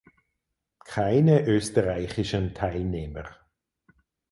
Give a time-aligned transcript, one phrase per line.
[0.85, 3.35] Keine österreichischen Teilnehmer.